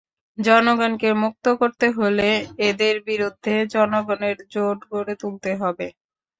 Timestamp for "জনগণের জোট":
3.73-4.79